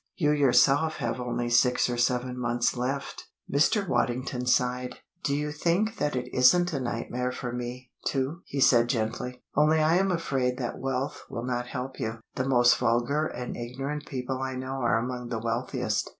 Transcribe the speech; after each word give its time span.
You 0.15 0.31
yourself 0.31 0.95
have 0.97 1.19
only 1.21 1.47
six 1.51 1.87
or 1.87 1.95
seven 1.95 2.35
months 2.35 2.75
left." 2.75 3.27
Mr. 3.47 3.87
Waddington 3.87 4.47
sighed. 4.47 4.95
"Do 5.23 5.35
you 5.35 5.51
think 5.51 5.97
that 5.97 6.15
it 6.15 6.27
isn't 6.35 6.73
a 6.73 6.79
nightmare 6.79 7.31
for 7.31 7.51
me, 7.51 7.91
too?" 8.07 8.41
he 8.45 8.61
said 8.61 8.87
gently. 8.89 9.43
"Only 9.55 9.79
I 9.79 9.97
am 9.97 10.11
afraid 10.11 10.57
that 10.57 10.79
wealth 10.79 11.25
will 11.29 11.45
not 11.45 11.67
help 11.67 11.99
you. 11.99 12.19
The 12.33 12.49
most 12.49 12.77
vulgar 12.79 13.27
and 13.27 13.55
ignorant 13.55 14.07
people 14.07 14.41
I 14.41 14.55
know 14.55 14.81
are 14.81 14.97
among 14.97 15.29
the 15.29 15.37
wealthiest. 15.37 16.09